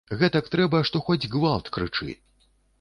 [0.19, 2.11] Гэтак трэба, што хоць гвалт крычы.